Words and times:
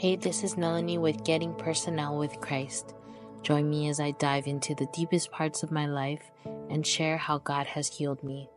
Hey, 0.00 0.16
this 0.16 0.42
is 0.42 0.56
Melanie 0.56 0.96
with 0.96 1.24
Getting 1.24 1.52
Personal 1.52 2.16
with 2.16 2.40
Christ. 2.40 2.94
Join 3.42 3.68
me 3.68 3.90
as 3.90 4.00
I 4.00 4.12
dive 4.12 4.46
into 4.46 4.74
the 4.74 4.88
deepest 4.94 5.30
parts 5.30 5.62
of 5.62 5.70
my 5.70 5.84
life 5.84 6.22
and 6.70 6.86
share 6.86 7.18
how 7.18 7.36
God 7.36 7.66
has 7.66 7.86
healed 7.86 8.24
me. 8.24 8.48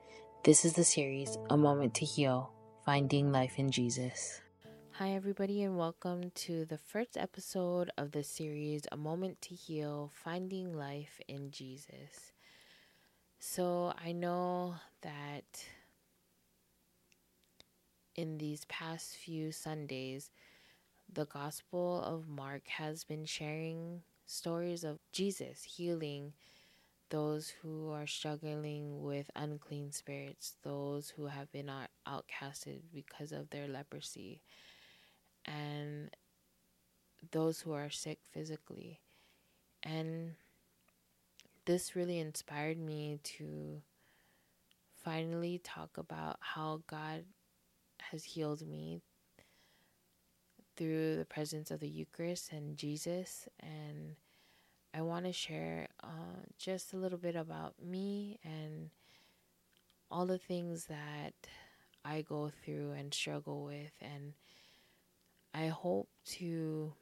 This 0.46 0.64
is 0.64 0.72
the 0.72 0.86
series, 0.86 1.38
A 1.50 1.58
Moment 1.58 1.96
to 1.96 2.06
Heal 2.06 2.50
Finding 2.86 3.34
Life 3.34 3.60
in 3.60 3.72
Jesus. 3.72 4.40
Hi, 4.92 5.10
everybody, 5.10 5.64
and 5.64 5.78
welcome 5.78 6.32
to 6.34 6.64
the 6.64 6.78
first 6.78 7.18
episode 7.18 7.92
of 7.98 8.14
the 8.14 8.24
series, 8.24 8.84
A 8.90 8.96
Moment 8.96 9.42
to 9.42 9.54
Heal 9.54 10.14
Finding 10.14 10.78
Life 10.78 11.20
in 11.28 11.52
Jesus. 11.52 12.32
So, 13.42 13.92
I 14.02 14.14
know 14.14 14.76
that 15.02 15.66
in 18.16 18.38
these 18.38 18.64
past 18.70 19.18
few 19.18 19.52
Sundays, 19.52 20.32
the 21.14 21.26
Gospel 21.26 22.02
of 22.02 22.28
Mark 22.28 22.68
has 22.68 23.04
been 23.04 23.26
sharing 23.26 24.02
stories 24.26 24.84
of 24.84 24.98
Jesus 25.12 25.64
healing 25.64 26.34
those 27.10 27.54
who 27.62 27.92
are 27.92 28.08
struggling 28.08 29.04
with 29.04 29.30
unclean 29.36 29.92
spirits, 29.92 30.56
those 30.64 31.12
who 31.12 31.28
have 31.28 31.52
been 31.52 31.70
outcasted 32.08 32.80
because 32.92 33.32
of 33.32 33.52
their 33.52 33.68
leprosy, 33.68 34.42
and 35.46 36.10
those 37.30 37.60
who 37.60 37.72
are 37.74 37.92
sick 37.92 38.18
physically. 38.32 39.00
And 39.84 40.32
this 41.66 41.96
really 41.96 42.20
inspired 42.20 42.80
me 42.80 43.20
to 43.38 43.84
finally 45.04 45.62
talk 45.64 46.00
about 46.00 46.38
how 46.40 46.82
God 46.88 47.26
has 48.12 48.24
healed 48.24 48.66
me 48.66 49.04
through 50.76 51.18
the 51.18 51.26
presence 51.26 51.72
of 51.72 51.80
the 51.80 51.88
Eucharist 51.88 52.52
and 52.52 52.78
Jesus. 52.78 53.48
And 53.60 54.16
I 54.94 55.02
want 55.02 55.26
to 55.26 55.34
share 55.34 55.88
uh, 56.04 56.42
just 56.58 56.94
a 56.94 56.98
little 56.98 57.18
bit 57.18 57.36
about 57.36 57.76
me 57.84 58.40
and 58.44 58.90
all 60.12 60.26
the 60.26 60.38
things 60.38 60.86
that 60.86 61.34
I 62.06 62.22
go 62.22 62.52
through 62.64 62.92
and 62.92 63.14
struggle 63.14 63.64
with. 63.64 63.92
And 64.02 64.34
I 65.54 65.68
hope 65.68 66.10
to 66.38 66.94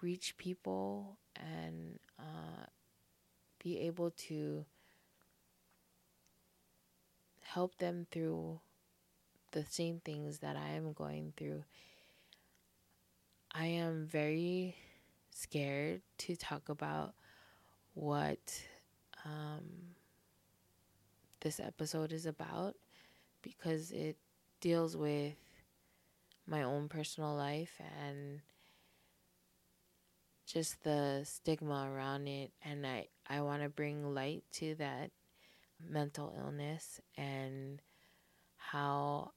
reach 0.00 0.36
people 0.36 1.18
and 1.36 1.98
uh, 2.18 2.66
be 3.62 3.80
able 3.80 4.10
to 4.10 4.64
help 7.42 7.76
them 7.78 8.06
through 8.10 8.60
the 9.52 9.64
same 9.64 10.00
things 10.04 10.38
that 10.38 10.56
I 10.56 10.70
am 10.70 10.92
going 10.92 11.32
through. 11.36 11.64
I 13.52 13.66
am 13.66 14.06
very 14.06 14.76
scared 15.30 16.02
to 16.18 16.36
talk 16.36 16.68
about 16.68 17.14
what 17.94 18.62
um, 19.24 19.94
this 21.40 21.60
episode 21.60 22.12
is 22.12 22.26
about 22.26 22.74
because 23.42 23.90
it 23.90 24.16
deals 24.60 24.96
with 24.96 25.34
my 26.46 26.62
own 26.62 26.88
personal 26.88 27.34
life 27.34 27.80
and 28.02 28.40
just 30.46 30.82
the 30.82 31.22
stigma 31.24 31.90
around 31.92 32.26
it 32.26 32.50
and 32.64 32.86
I, 32.86 33.08
I 33.28 33.42
want 33.42 33.62
to 33.62 33.68
bring 33.68 34.14
light 34.14 34.44
to 34.54 34.74
that 34.76 35.10
mental 35.88 36.34
illness 36.38 37.00
and 37.16 37.80
how 38.56 39.32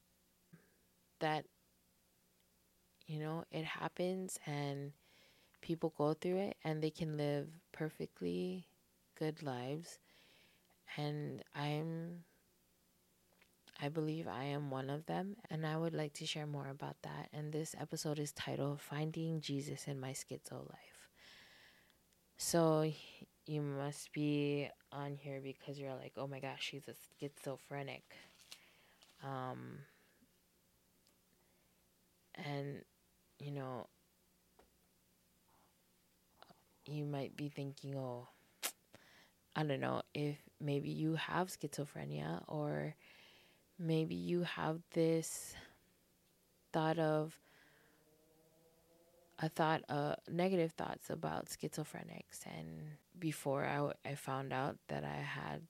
that 1.21 1.45
you 3.07 3.19
know 3.19 3.43
it 3.51 3.65
happens 3.65 4.39
and 4.45 4.91
people 5.61 5.93
go 5.97 6.13
through 6.13 6.37
it 6.37 6.57
and 6.63 6.81
they 6.81 6.89
can 6.89 7.17
live 7.17 7.47
perfectly 7.71 8.65
good 9.17 9.41
lives. 9.43 9.99
And 10.97 11.41
i'm 11.55 12.25
i 13.81 13.87
believe 13.87 14.27
i 14.27 14.43
am 14.43 14.69
one 14.69 14.89
of 14.89 15.05
them 15.05 15.37
and 15.49 15.65
i 15.65 15.77
would 15.77 15.93
like 15.93 16.13
to 16.13 16.25
share 16.25 16.47
more 16.47 16.67
about 16.69 16.97
that. 17.03 17.29
And 17.33 17.51
this 17.53 17.75
episode 17.79 18.19
is 18.19 18.31
titled 18.33 18.81
finding 18.81 19.41
jesus 19.41 19.87
in 19.87 19.99
my 19.99 20.11
schizo 20.11 20.59
life. 20.69 21.09
So 22.37 22.91
you 23.45 23.61
must 23.61 24.11
be 24.13 24.69
on 24.91 25.15
here 25.15 25.39
because 25.41 25.79
you're 25.79 25.95
like 25.95 26.13
oh 26.17 26.27
my 26.27 26.39
gosh 26.39 26.61
she's 26.61 26.87
a 26.87 26.95
schizophrenic. 27.19 28.03
Um 29.23 29.79
and, 32.61 32.81
you 33.39 33.51
know, 33.51 33.87
you 36.85 37.05
might 37.05 37.35
be 37.35 37.49
thinking, 37.49 37.95
oh, 37.97 38.27
I 39.55 39.63
don't 39.63 39.79
know, 39.79 40.01
if 40.13 40.37
maybe 40.59 40.89
you 40.89 41.15
have 41.15 41.49
schizophrenia 41.49 42.43
or 42.47 42.95
maybe 43.79 44.15
you 44.15 44.43
have 44.43 44.79
this 44.93 45.55
thought 46.71 46.99
of 46.99 47.37
a 49.39 49.49
thought 49.49 49.81
uh 49.89 50.15
negative 50.29 50.71
thoughts 50.73 51.09
about 51.09 51.47
schizophrenics. 51.47 52.45
And 52.45 52.97
before 53.19 53.65
I, 53.65 54.09
I 54.09 54.15
found 54.15 54.53
out 54.53 54.77
that 54.87 55.03
I 55.03 55.21
had 55.21 55.61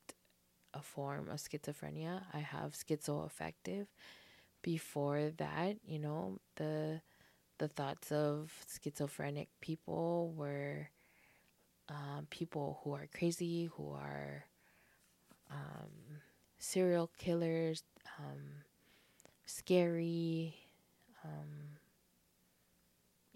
a 0.74 0.82
form 0.82 1.30
of 1.30 1.38
schizophrenia 1.38 2.22
I 2.34 2.40
have 2.40 2.74
schizoaffective 2.74 3.88
before 4.62 5.32
that, 5.38 5.78
you 5.86 6.00
know, 6.00 6.40
the 6.56 7.02
the 7.58 7.68
thoughts 7.68 8.12
of 8.12 8.52
schizophrenic 8.68 9.50
people 9.62 10.34
were 10.36 10.90
um, 11.90 12.28
people 12.30 12.80
who 12.84 12.94
are 12.94 13.08
crazy, 13.16 13.70
who 13.76 13.92
are 13.92 14.46
um, 15.52 16.22
serial 16.58 17.10
killers, 17.18 17.84
um, 18.20 18.64
scary, 19.46 20.56
um, 21.24 21.78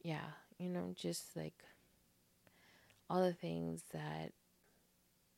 yeah, 0.02 0.26
you 0.58 0.70
know, 0.70 0.94
just 0.96 1.36
like 1.36 1.64
all 3.10 3.22
the 3.22 3.34
things 3.34 3.84
that 3.94 4.32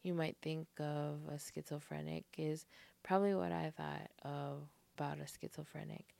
you 0.03 0.13
might 0.13 0.37
think 0.41 0.67
of 0.79 1.19
a 1.29 1.39
schizophrenic 1.39 2.25
is 2.37 2.65
probably 3.03 3.35
what 3.35 3.51
I 3.51 3.73
thought 3.75 4.09
of 4.23 4.69
about 4.97 5.19
a 5.19 5.27
schizophrenic. 5.27 6.15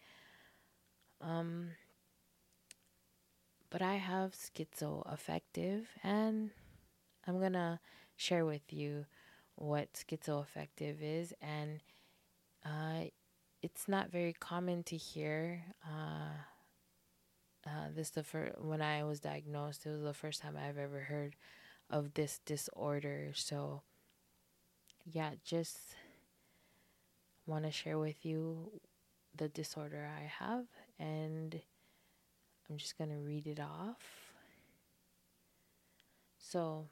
Um, 1.21 1.71
but 3.69 3.81
I 3.81 3.95
have 3.95 4.33
schizoaffective, 4.33 5.85
and 6.03 6.51
I'm 7.27 7.39
gonna 7.39 7.79
share 8.15 8.45
with 8.45 8.71
you 8.71 9.05
what 9.55 9.93
schizoaffective 9.93 10.97
is, 11.01 11.33
and 11.41 11.81
uh, 12.65 13.05
it's 13.61 13.87
not 13.87 14.11
very 14.11 14.33
common 14.33 14.83
to 14.83 14.97
hear. 14.97 15.63
Uh, 15.83 16.37
uh, 17.65 17.87
this 17.93 18.11
the 18.11 18.23
first 18.23 18.59
when 18.59 18.81
I 18.81 19.03
was 19.03 19.19
diagnosed. 19.19 19.85
It 19.85 19.89
was 19.89 20.01
the 20.01 20.13
first 20.13 20.41
time 20.41 20.55
I've 20.57 20.77
ever 20.77 21.01
heard 21.01 21.35
of 21.89 22.13
this 22.13 22.39
disorder. 22.45 23.31
So, 23.33 23.81
yeah, 25.05 25.31
just 25.43 25.77
want 27.47 27.65
to 27.65 27.71
share 27.71 27.97
with 27.97 28.25
you 28.25 28.71
the 29.35 29.47
disorder 29.47 30.07
I 30.07 30.25
have, 30.43 30.65
and 30.99 31.59
I'm 32.69 32.77
just 32.77 32.97
going 32.97 33.09
to 33.09 33.17
read 33.17 33.47
it 33.47 33.59
off. 33.59 34.33
So, 36.37 36.87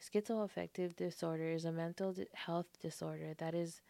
schizoaffective 0.00 0.96
disorder 0.96 1.50
is 1.50 1.64
a 1.64 1.72
mental 1.72 2.14
health 2.34 2.66
disorder 2.80 3.34
that 3.38 3.54
is 3.54 3.80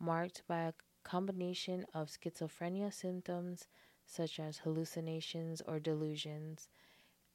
marked 0.00 0.42
by 0.48 0.60
a 0.60 0.72
combination 1.04 1.86
of 1.94 2.08
schizophrenia 2.08 2.92
symptoms 2.92 3.66
such 4.06 4.38
as 4.38 4.58
hallucinations 4.58 5.62
or 5.66 5.80
delusions 5.80 6.68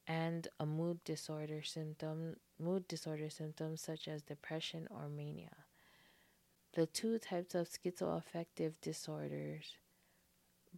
and 0.08 0.48
a 0.60 0.66
mood 0.66 1.04
disorder 1.04 1.62
symptom 1.62 2.36
mood 2.60 2.88
disorder 2.88 3.30
symptoms 3.30 3.82
such 3.82 4.08
as 4.08 4.22
depression 4.22 4.88
or 4.90 5.08
mania. 5.10 5.56
The 6.74 6.86
two 6.86 7.20
types 7.20 7.54
of 7.54 7.68
schizoaffective 7.68 8.76
disorders, 8.82 9.76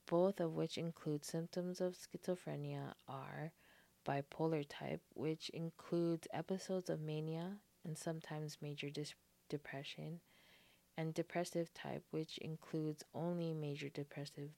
both 0.08 0.40
of 0.40 0.54
which 0.54 0.80
include 0.80 1.24
symptoms 1.24 1.80
of 1.80 1.96
schizophrenia, 1.96 2.96
are 3.08 3.52
bipolar 4.04 4.66
type, 4.68 5.02
which 5.14 5.50
includes 5.50 6.28
episodes 6.34 6.90
of 6.90 7.00
mania 7.00 7.58
and 7.84 7.96
sometimes 7.96 8.58
major 8.60 8.90
dis- 8.90 9.14
depression, 9.50 10.20
and 10.98 11.14
depressive 11.14 11.72
type, 11.76 12.04
which 12.10 12.40
includes 12.40 13.04
only 13.14 13.54
major 13.54 13.90
depressive 13.90 14.50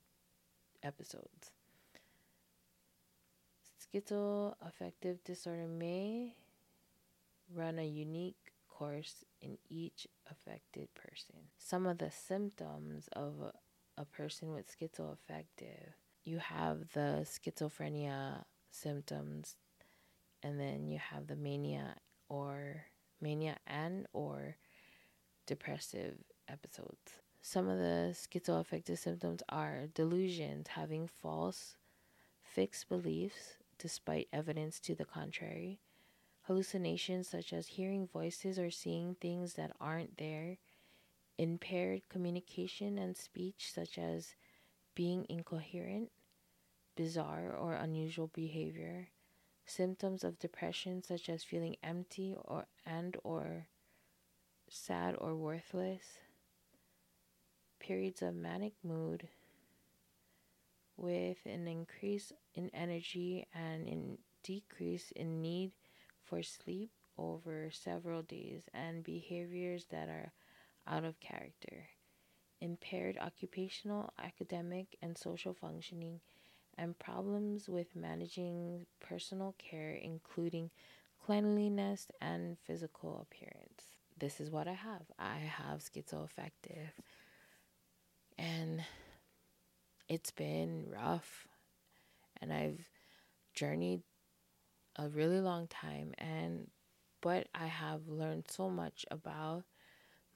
episodes. 0.82 1.52
Schizoaffective 3.78 5.22
disorder 5.22 5.68
may 5.68 6.34
run 7.54 7.78
a 7.78 7.86
unique 7.86 8.54
course 8.78 9.24
in 9.40 9.56
each 9.68 10.06
affected 10.30 10.88
person. 10.94 11.36
Some 11.58 11.86
of 11.86 11.98
the 11.98 12.10
symptoms 12.10 13.08
of 13.14 13.34
a 13.96 14.04
person 14.04 14.52
with 14.52 14.66
schizoaffective, 14.68 15.94
you 16.24 16.38
have 16.38 16.80
the 16.92 17.24
schizophrenia 17.24 18.44
symptoms 18.70 19.56
and 20.42 20.60
then 20.60 20.86
you 20.86 20.98
have 20.98 21.26
the 21.26 21.36
mania 21.36 21.96
or 22.28 22.84
mania 23.20 23.56
and 23.66 24.06
or 24.12 24.56
depressive 25.46 26.16
episodes. 26.48 27.20
Some 27.40 27.68
of 27.68 27.78
the 27.78 28.14
schizoaffective 28.14 28.98
symptoms 28.98 29.42
are 29.48 29.86
delusions, 29.94 30.68
having 30.68 31.06
false 31.06 31.76
fixed 32.42 32.88
beliefs 32.88 33.56
despite 33.78 34.28
evidence 34.32 34.80
to 34.80 34.94
the 34.94 35.04
contrary, 35.04 35.78
hallucinations 36.46 37.28
such 37.28 37.52
as 37.52 37.66
hearing 37.66 38.06
voices 38.06 38.58
or 38.58 38.70
seeing 38.70 39.14
things 39.14 39.54
that 39.54 39.72
aren't 39.80 40.16
there, 40.16 40.58
impaired 41.38 42.02
communication 42.08 42.98
and 42.98 43.16
speech 43.16 43.70
such 43.72 43.98
as 43.98 44.34
being 44.94 45.26
incoherent, 45.28 46.10
bizarre 46.94 47.54
or 47.54 47.74
unusual 47.74 48.30
behavior, 48.32 49.08
symptoms 49.66 50.22
of 50.22 50.38
depression 50.38 51.02
such 51.02 51.28
as 51.28 51.42
feeling 51.42 51.76
empty 51.82 52.34
or 52.44 52.66
and 52.86 53.16
or 53.24 53.66
sad 54.68 55.16
or 55.18 55.34
worthless, 55.34 56.20
periods 57.80 58.22
of 58.22 58.34
manic 58.34 58.72
mood 58.84 59.28
with 60.96 61.38
an 61.44 61.66
increase 61.66 62.32
in 62.54 62.70
energy 62.72 63.46
and 63.52 63.86
in 63.88 64.16
decrease 64.42 65.12
in 65.16 65.42
need 65.42 65.72
for 66.26 66.42
sleep 66.42 66.90
over 67.18 67.70
several 67.72 68.22
days 68.22 68.64
and 68.74 69.02
behaviors 69.02 69.86
that 69.90 70.08
are 70.08 70.32
out 70.86 71.04
of 71.04 71.20
character, 71.20 71.88
impaired 72.60 73.16
occupational, 73.20 74.12
academic, 74.22 74.96
and 75.02 75.16
social 75.16 75.54
functioning, 75.54 76.20
and 76.78 76.98
problems 76.98 77.68
with 77.68 77.96
managing 77.96 78.86
personal 79.00 79.54
care, 79.58 79.94
including 79.94 80.70
cleanliness 81.24 82.08
and 82.20 82.56
physical 82.66 83.26
appearance. 83.26 83.88
This 84.18 84.40
is 84.40 84.50
what 84.50 84.68
I 84.68 84.74
have. 84.74 85.02
I 85.18 85.38
have 85.38 85.80
schizoaffective. 85.80 86.90
And 88.38 88.84
it's 90.08 90.30
been 90.30 90.86
rough. 90.88 91.48
And 92.40 92.52
I've 92.52 92.88
journeyed 93.54 94.02
a 94.96 95.08
really 95.08 95.40
long 95.40 95.66
time 95.68 96.14
and 96.18 96.70
but 97.20 97.48
I 97.54 97.66
have 97.66 98.08
learned 98.08 98.44
so 98.48 98.70
much 98.70 99.04
about 99.10 99.64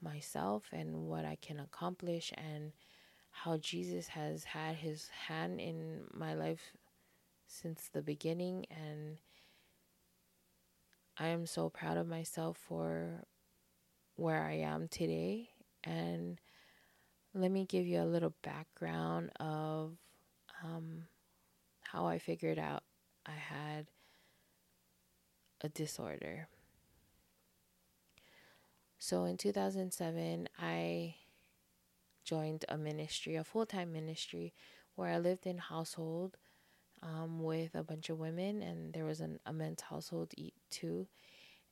myself 0.03 0.65
and 0.73 1.07
what 1.07 1.25
I 1.25 1.37
can 1.41 1.61
accomplish 1.61 2.33
and 2.37 2.73
how 3.31 3.59
Jesus 3.59 4.09
has 4.09 4.45
had 4.45 4.77
his 4.77 5.09
hand 5.29 5.61
in 5.61 6.03
my 6.13 6.35
life 6.35 6.73
since 7.47 7.89
the 7.93 8.03
beginning 8.03 8.67
and 8.71 9.19
I 11.21 11.29
am 11.29 11.45
so 11.45 11.69
proud 11.69 11.99
of 11.99 12.09
myself 12.09 12.57
for 12.57 13.25
where 14.17 14.43
I 14.43 14.55
am 14.55 14.89
today. 14.89 15.51
And 15.85 16.41
let 17.35 17.51
me 17.51 17.67
give 17.67 17.87
you 17.87 18.01
a 18.01 18.05
little 18.05 18.33
background 18.43 19.31
of 19.39 19.99
um, 20.65 21.05
how 21.83 22.07
I 22.07 22.19
figured 22.19 22.59
out 22.59 22.85
I 23.27 23.33
had 23.33 23.87
a 25.61 25.69
disorder. 25.69 26.49
So 28.99 29.25
in 29.25 29.37
2007, 29.37 30.49
I 30.61 31.15
joined 32.25 32.65
a 32.69 32.77
ministry, 32.77 33.37
a 33.37 33.45
full 33.45 33.67
time 33.67 33.93
ministry, 33.93 34.53
where 34.95 35.11
I 35.11 35.19
lived 35.19 35.47
in 35.47 35.59
household 35.59 36.37
um, 37.03 37.43
with 37.43 37.75
a 37.75 37.83
bunch 37.83 38.11
of 38.11 38.19
women, 38.19 38.63
and 38.63 38.93
there 38.93 39.05
was 39.05 39.21
an, 39.21 39.41
a 39.47 39.53
men's 39.53 39.81
household 39.81 40.33
too. 40.71 41.07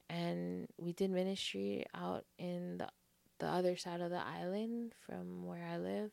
And 0.08 0.68
we 0.78 0.92
did 0.92 1.10
ministry 1.10 1.84
out 1.94 2.24
in 2.38 2.78
the 2.78 2.88
the 3.38 3.46
other 3.46 3.76
side 3.76 4.00
of 4.00 4.10
the 4.10 4.20
island 4.20 4.92
from 5.06 5.46
where 5.46 5.64
I 5.64 5.78
live. 5.78 6.10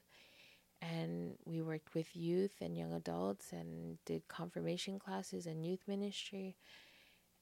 And 0.82 1.38
we 1.46 1.62
worked 1.62 1.96
with 1.96 2.16
youth 2.16 2.54
and 2.62 2.78
young 2.78 2.94
adults 2.94 3.52
and 3.52 3.98
did 4.06 4.28
confirmation 4.28 5.00
classes 5.00 5.48
and 5.48 5.66
youth 5.66 5.82
ministry 5.88 6.56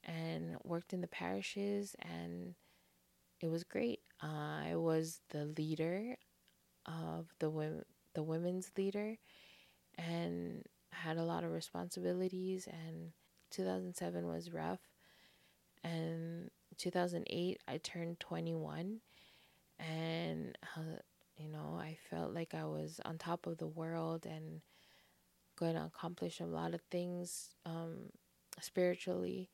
and 0.04 0.58
worked 0.64 0.94
in 0.94 1.02
the 1.02 1.08
parishes. 1.08 1.96
And 2.02 2.56
it 3.42 3.48
was 3.48 3.64
great. 3.64 4.00
Uh, 4.22 4.70
I 4.70 4.76
was 4.76 5.22
the 5.30 5.46
leader 5.46 6.16
of 6.86 7.28
the 7.40 7.50
women, 7.50 7.84
the 8.14 8.24
women's 8.24 8.72
leader, 8.78 9.18
and 9.98 10.64
had 10.92 11.18
a 11.18 11.24
lot 11.24 11.44
of 11.44 11.52
responsibilities. 11.52 12.68
And 12.68 13.12
2007 13.52 14.28
was 14.28 14.52
rough. 14.52 14.80
And 15.84 16.50
2008, 16.78 17.62
I 17.68 17.78
turned 17.78 18.20
21 18.20 19.02
and 19.80 20.58
uh, 20.78 21.00
you 21.38 21.50
know 21.50 21.78
I 21.80 21.98
felt 22.10 22.34
like 22.34 22.54
I 22.54 22.66
was 22.66 23.00
on 23.06 23.18
top 23.18 23.48
of 23.48 23.58
the 23.58 23.68
world 23.68 24.26
and 24.26 24.62
going 25.58 25.76
to 25.76 25.86
accomplish 25.86 26.40
a 26.40 26.46
lot 26.46 26.74
of 26.74 26.82
things 26.90 27.50
um, 27.66 28.10
spiritually 28.60 29.50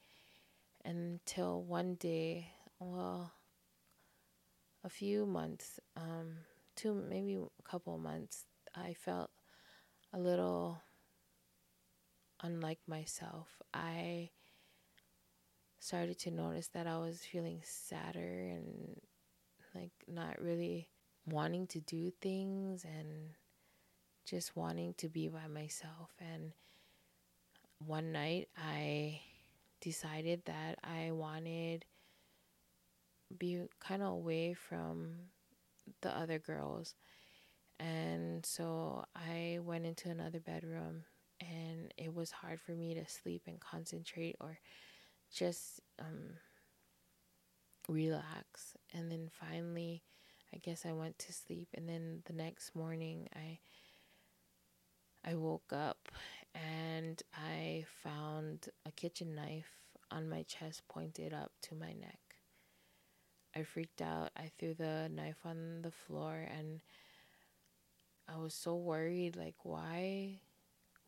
until 0.85 1.61
one 1.63 1.95
day, 1.95 2.51
well, 2.79 3.33
a 4.83 4.89
few 4.89 5.25
months, 5.25 5.79
um, 5.95 6.37
two 6.75 6.93
maybe 6.93 7.35
a 7.35 7.69
couple 7.69 7.97
months, 7.97 8.45
I 8.75 8.93
felt 8.93 9.29
a 10.13 10.19
little 10.19 10.81
unlike 12.41 12.79
myself. 12.87 13.47
I 13.73 14.29
started 15.79 16.19
to 16.19 16.31
notice 16.31 16.67
that 16.69 16.87
I 16.87 16.97
was 16.97 17.19
feeling 17.19 17.61
sadder 17.63 18.49
and 18.53 18.99
like 19.75 19.91
not 20.07 20.41
really 20.41 20.89
wanting 21.25 21.67
to 21.67 21.79
do 21.79 22.11
things 22.21 22.83
and 22.83 23.35
just 24.25 24.55
wanting 24.55 24.93
to 24.95 25.09
be 25.09 25.27
by 25.27 25.47
myself. 25.47 26.11
And 26.19 26.53
one 27.85 28.11
night 28.11 28.49
I 28.57 29.21
decided 29.81 30.43
that 30.45 30.79
I 30.83 31.11
wanted 31.11 31.85
be 33.37 33.61
kind 33.79 34.01
of 34.01 34.09
away 34.09 34.53
from 34.53 35.11
the 36.01 36.15
other 36.15 36.39
girls. 36.39 36.95
And 37.79 38.45
so 38.45 39.05
I 39.15 39.59
went 39.61 39.85
into 39.85 40.09
another 40.09 40.39
bedroom 40.39 41.03
and 41.39 41.93
it 41.97 42.13
was 42.13 42.31
hard 42.31 42.59
for 42.59 42.71
me 42.73 42.93
to 42.95 43.07
sleep 43.07 43.43
and 43.47 43.59
concentrate 43.59 44.35
or 44.41 44.59
just 45.33 45.79
um, 45.99 46.35
relax. 47.87 48.75
And 48.93 49.11
then 49.11 49.29
finally, 49.31 50.03
I 50.53 50.57
guess 50.57 50.85
I 50.85 50.91
went 50.91 51.17
to 51.19 51.33
sleep. 51.33 51.69
And 51.73 51.87
then 51.87 52.21
the 52.25 52.33
next 52.33 52.75
morning, 52.75 53.27
I 53.35 53.59
I 55.23 55.35
woke 55.35 55.71
up 55.73 56.09
and 56.55 57.21
I 57.33 57.85
found 58.03 58.69
a 58.85 58.91
kitchen 58.91 59.35
knife 59.35 59.69
on 60.11 60.29
my 60.29 60.43
chest 60.43 60.83
pointed 60.87 61.33
up 61.33 61.51
to 61.63 61.75
my 61.75 61.93
neck. 61.93 62.19
I 63.55 63.63
freaked 63.63 64.01
out. 64.01 64.31
I 64.37 64.51
threw 64.57 64.73
the 64.73 65.09
knife 65.11 65.39
on 65.45 65.81
the 65.81 65.91
floor 65.91 66.47
and 66.57 66.81
I 68.27 68.37
was 68.37 68.53
so 68.53 68.75
worried 68.75 69.35
like 69.35 69.55
why 69.63 70.39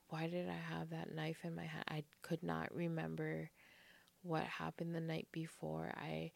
why 0.10 0.28
did 0.28 0.50
I 0.50 0.76
have 0.76 0.90
that 0.90 1.14
knife 1.14 1.40
in 1.44 1.56
my 1.56 1.66
hand? 1.66 1.86
I 1.88 2.04
could 2.22 2.44
not 2.44 2.74
remember 2.76 3.50
what 4.24 4.44
happened 4.44 4.94
the 4.94 5.02
night 5.02 5.28
before. 5.32 5.94
I 5.96 6.32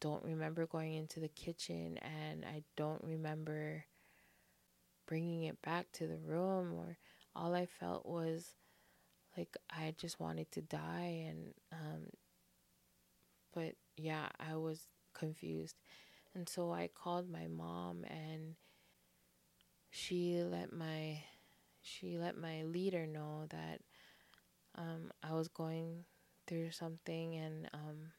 don't 0.00 0.22
remember 0.22 0.66
going 0.66 0.94
into 0.94 1.20
the 1.20 1.28
kitchen 1.28 1.98
and 1.98 2.44
I 2.44 2.62
don't 2.76 3.02
remember 3.02 3.84
bringing 5.06 5.44
it 5.44 5.62
back 5.62 5.90
to 5.92 6.06
the 6.06 6.18
room 6.18 6.74
or 6.74 6.98
all 7.36 7.54
I 7.54 7.66
felt 7.66 8.06
was 8.06 8.54
like 9.36 9.56
I 9.70 9.94
just 9.98 10.20
wanted 10.20 10.50
to 10.52 10.62
die 10.62 11.26
and 11.28 11.54
um 11.72 12.06
but 13.54 13.74
yeah, 13.96 14.28
I 14.38 14.56
was 14.56 14.88
confused. 15.14 15.76
And 16.34 16.48
so 16.48 16.72
I 16.72 16.90
called 16.94 17.30
my 17.30 17.46
mom 17.46 18.04
and 18.04 18.56
she 19.90 20.42
let 20.42 20.72
my 20.72 21.22
she 21.80 22.18
let 22.18 22.36
my 22.36 22.62
leader 22.64 23.06
know 23.06 23.46
that 23.50 23.80
um 24.76 25.12
I 25.22 25.32
was 25.34 25.48
going 25.48 26.04
through 26.46 26.70
something 26.70 27.34
and 27.36 27.68
um 27.72 28.12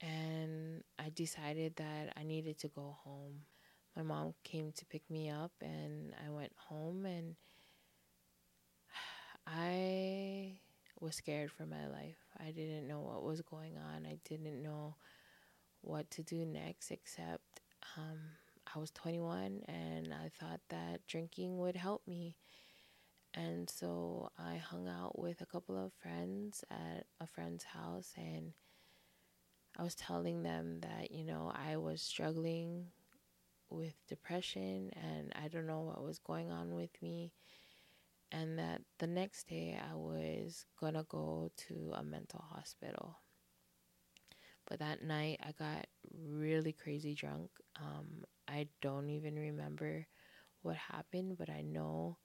and 0.00 0.82
I 0.98 1.10
decided 1.10 1.76
that 1.76 2.12
I 2.16 2.22
needed 2.22 2.58
to 2.60 2.68
go 2.68 2.96
home. 3.04 3.42
My 3.96 4.02
mom 4.02 4.34
came 4.44 4.72
to 4.72 4.86
pick 4.86 5.02
me 5.10 5.28
up, 5.30 5.52
and 5.60 6.14
I 6.26 6.30
went 6.30 6.52
home, 6.56 7.04
and 7.04 7.36
I 9.46 10.58
was 11.00 11.16
scared 11.16 11.50
for 11.50 11.66
my 11.66 11.88
life. 11.88 12.18
I 12.38 12.50
didn't 12.50 12.86
know 12.86 13.00
what 13.00 13.22
was 13.22 13.40
going 13.42 13.76
on. 13.76 14.06
I 14.06 14.18
didn't 14.24 14.62
know 14.62 14.96
what 15.82 16.10
to 16.12 16.22
do 16.22 16.44
next, 16.44 16.90
except 16.90 17.60
um, 17.96 18.18
I 18.74 18.78
was 18.78 18.90
21 18.90 19.62
and 19.66 20.12
I 20.12 20.30
thought 20.38 20.60
that 20.68 21.06
drinking 21.06 21.58
would 21.58 21.76
help 21.76 22.06
me. 22.06 22.36
And 23.34 23.70
so 23.70 24.30
I 24.38 24.56
hung 24.56 24.88
out 24.88 25.18
with 25.18 25.40
a 25.40 25.46
couple 25.46 25.76
of 25.82 25.92
friends 25.92 26.64
at 26.70 27.06
a 27.20 27.26
friend's 27.26 27.64
house 27.64 28.12
and 28.16 28.52
I 29.78 29.82
was 29.84 29.94
telling 29.94 30.42
them 30.42 30.80
that, 30.80 31.12
you 31.12 31.24
know, 31.24 31.52
I 31.54 31.76
was 31.76 32.02
struggling 32.02 32.86
with 33.70 33.94
depression 34.08 34.90
and 35.00 35.32
I 35.42 35.48
don't 35.48 35.66
know 35.66 35.80
what 35.80 36.04
was 36.04 36.18
going 36.18 36.50
on 36.50 36.74
with 36.74 36.90
me. 37.00 37.32
And 38.32 38.58
that 38.58 38.82
the 38.98 39.06
next 39.06 39.48
day 39.48 39.78
I 39.80 39.94
was 39.94 40.64
gonna 40.80 41.04
go 41.08 41.50
to 41.68 41.92
a 41.94 42.02
mental 42.02 42.44
hospital. 42.52 43.18
But 44.66 44.78
that 44.78 45.02
night 45.02 45.40
I 45.42 45.52
got 45.52 45.86
really 46.14 46.72
crazy 46.72 47.14
drunk. 47.14 47.50
Um, 47.76 48.24
I 48.46 48.68
don't 48.80 49.10
even 49.10 49.36
remember 49.36 50.06
what 50.62 50.76
happened, 50.76 51.38
but 51.38 51.50
I 51.50 51.62
know 51.62 52.18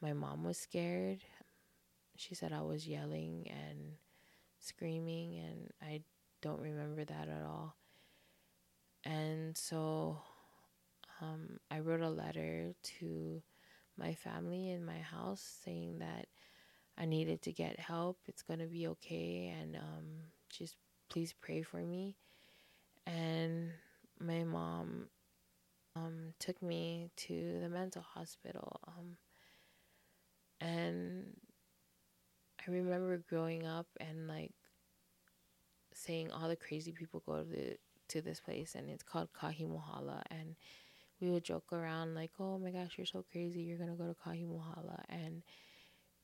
my 0.00 0.12
mom 0.12 0.44
was 0.44 0.58
scared. 0.58 1.24
She 2.16 2.34
said 2.34 2.52
I 2.52 2.62
was 2.62 2.86
yelling 2.86 3.48
and 3.50 3.94
screaming, 4.60 5.38
and 5.38 5.70
I 5.82 6.02
don't 6.42 6.60
remember 6.60 7.04
that 7.04 7.28
at 7.28 7.42
all. 7.42 7.76
And 9.04 9.56
so 9.56 10.22
um, 11.20 11.58
I 11.70 11.80
wrote 11.80 12.00
a 12.00 12.10
letter 12.10 12.74
to 13.00 13.42
my 13.98 14.14
family 14.14 14.70
in 14.70 14.84
my 14.84 14.98
house 14.98 15.58
saying 15.64 15.98
that 15.98 16.26
I 16.96 17.06
needed 17.06 17.42
to 17.42 17.52
get 17.52 17.78
help. 17.78 18.18
It's 18.26 18.42
going 18.42 18.60
to 18.60 18.66
be 18.66 18.86
okay. 18.88 19.54
And 19.60 19.76
um, 19.76 20.04
just 20.50 20.76
please 21.08 21.34
pray 21.40 21.62
for 21.62 21.78
me. 21.78 22.16
And 23.06 23.70
my 24.20 24.44
mom 24.44 25.08
um, 25.96 26.34
took 26.38 26.62
me 26.62 27.10
to 27.16 27.60
the 27.60 27.68
mental 27.68 28.02
hospital. 28.02 28.80
Um, 28.86 29.16
and 30.60 31.36
I 32.66 32.70
remember 32.70 33.22
growing 33.28 33.66
up 33.66 33.86
and 34.00 34.26
like 34.26 34.54
saying 35.92 36.30
all 36.30 36.48
the 36.48 36.56
crazy 36.56 36.92
people 36.92 37.22
go 37.26 37.42
to 37.42 37.44
the, 37.44 37.76
to 38.08 38.22
this 38.22 38.40
place 38.40 38.74
and 38.74 38.88
it's 38.88 39.02
called 39.02 39.28
Kahi 39.32 39.68
Mohala 39.68 40.22
and 40.30 40.56
we 41.20 41.30
would 41.30 41.44
joke 41.44 41.72
around 41.72 42.14
like, 42.14 42.32
"Oh 42.38 42.58
my 42.58 42.70
gosh, 42.70 42.94
you're 42.96 43.06
so 43.06 43.24
crazy. 43.30 43.62
You're 43.62 43.78
going 43.78 43.90
to 43.90 43.96
go 43.96 44.06
to 44.06 44.14
Kahi 44.14 44.46
Mohala." 44.46 45.04
And 45.08 45.42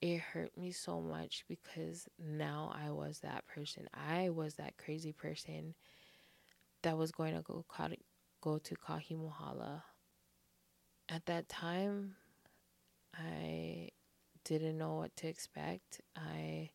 it 0.01 0.21
hurt 0.21 0.57
me 0.57 0.73
so 0.73 1.01
much 1.01 1.45
because 1.49 2.09
now 2.19 2.73
I 2.75 2.91
was 2.91 3.21
that 3.21 3.47
person. 3.47 3.89
I 3.95 4.31
was 4.31 4.55
that 4.55 4.77
crazy 4.77 5.13
person 5.13 5.75
that 6.83 6.97
was 6.97 7.13
going 7.13 7.35
to 7.35 7.43
go 7.43 7.65
go 8.41 8.59
to 8.59 8.75
Kahi 8.75 9.17
Mohala. 9.17 9.83
At 11.09 11.27
that 11.27 11.49
time, 11.49 12.17
I 13.15 13.91
didn't 14.45 14.79
know 14.79 14.95
what 14.95 15.15
to 15.17 15.29
expect. 15.29 16.01
I 16.17 16.71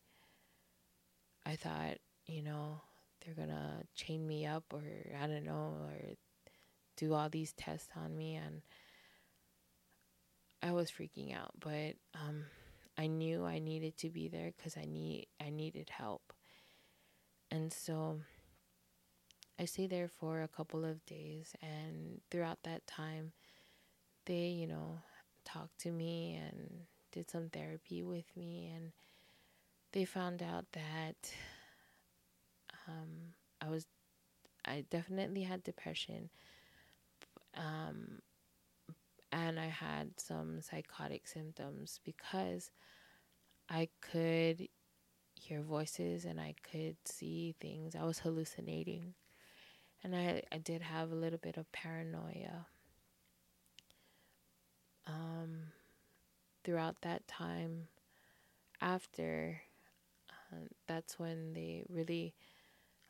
I 1.44 1.56
thought, 1.56 1.98
you 2.26 2.42
know, 2.42 2.80
they're 3.24 3.34
gonna 3.34 3.82
chain 3.94 4.26
me 4.26 4.46
up 4.46 4.64
or 4.72 4.82
I 5.20 5.26
don't 5.26 5.44
know 5.44 5.76
or 5.88 6.16
do 6.96 7.14
all 7.14 7.28
these 7.28 7.52
tests 7.52 7.88
on 7.96 8.16
me 8.16 8.34
and 8.34 8.62
I 10.62 10.72
was 10.72 10.90
freaking 10.90 11.36
out, 11.36 11.52
but 11.60 11.94
um, 12.14 12.44
I 12.98 13.06
knew 13.06 13.44
I 13.44 13.58
needed 13.58 13.96
to 13.98 14.10
be 14.10 14.28
there 14.28 14.52
because 14.56 14.76
I 14.76 14.84
need 14.84 15.28
I 15.40 15.50
needed 15.50 15.90
help, 15.90 16.32
and 17.50 17.72
so 17.72 18.20
I 19.60 19.66
stayed 19.66 19.90
there 19.90 20.08
for 20.08 20.42
a 20.42 20.48
couple 20.48 20.84
of 20.84 21.04
days, 21.06 21.54
and 21.62 22.20
throughout 22.30 22.62
that 22.64 22.86
time, 22.86 23.32
they 24.24 24.46
you 24.46 24.66
know 24.66 24.98
talked 25.44 25.78
to 25.80 25.92
me 25.92 26.34
and 26.34 26.86
did 27.12 27.30
some 27.30 27.48
therapy 27.50 28.02
with 28.02 28.36
me, 28.36 28.72
and 28.74 28.92
they 29.92 30.04
found 30.04 30.42
out 30.42 30.64
that 30.72 31.30
um, 32.88 33.34
I 33.60 33.68
was 33.68 33.86
I 34.64 34.84
definitely 34.90 35.42
had 35.42 35.62
depression 35.62 36.30
um, 37.56 38.20
and 39.32 39.58
I 39.58 39.66
had 39.66 40.18
some 40.18 40.60
psychotic 40.60 41.26
symptoms 41.26 42.00
because 42.04 42.70
I 43.68 43.88
could 44.00 44.68
hear 45.40 45.62
voices 45.62 46.24
and 46.24 46.40
I 46.40 46.54
could 46.70 46.96
see 47.04 47.54
things. 47.60 47.94
I 47.94 48.04
was 48.04 48.20
hallucinating. 48.20 49.14
And 50.02 50.14
I, 50.14 50.42
I 50.52 50.58
did 50.58 50.82
have 50.82 51.10
a 51.10 51.16
little 51.16 51.38
bit 51.38 51.56
of 51.56 51.70
paranoia. 51.72 52.66
Um, 55.06 55.72
throughout 56.64 56.96
that 57.02 57.26
time, 57.26 57.88
after, 58.80 59.60
uh, 60.30 60.66
that's 60.86 61.18
when 61.18 61.52
they 61.54 61.84
really 61.88 62.34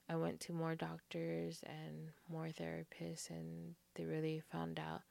I 0.08 0.16
went 0.16 0.40
to 0.42 0.52
more 0.52 0.76
doctors 0.76 1.62
and 1.66 2.10
more 2.30 2.46
therapists, 2.48 3.28
and 3.28 3.74
they 3.94 4.04
really 4.04 4.40
found 4.52 4.78
out 4.78 5.02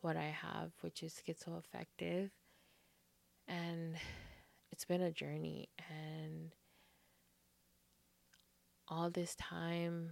what 0.00 0.16
I 0.16 0.26
have, 0.42 0.70
which 0.80 1.02
is 1.02 1.20
schizoaffective. 1.20 2.30
And 3.48 3.96
it's 4.70 4.84
been 4.84 5.02
a 5.02 5.10
journey, 5.10 5.70
and 5.90 6.52
all 8.86 9.10
this 9.10 9.34
time, 9.34 10.10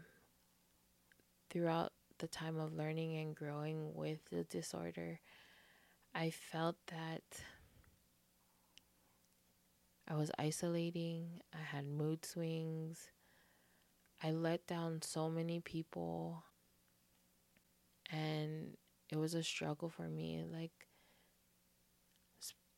throughout 1.50 1.92
the 2.18 2.26
time 2.26 2.58
of 2.58 2.74
learning 2.74 3.16
and 3.18 3.34
growing 3.34 3.94
with 3.94 4.18
the 4.30 4.42
disorder, 4.44 5.20
I 6.14 6.30
felt 6.30 6.76
that 6.88 7.22
I 10.08 10.14
was 10.14 10.30
isolating, 10.38 11.42
I 11.54 11.62
had 11.62 11.86
mood 11.86 12.24
swings 12.24 13.08
I 14.22 14.30
let 14.30 14.66
down 14.66 15.02
so 15.02 15.28
many 15.28 15.60
people 15.60 16.44
and 18.10 18.76
it 19.10 19.16
was 19.16 19.34
a 19.34 19.42
struggle 19.42 19.88
for 19.88 20.08
me 20.08 20.42
like 20.50 20.72